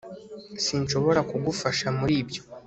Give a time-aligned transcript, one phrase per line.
[0.63, 2.41] sinshobora kugufasha muri ibyo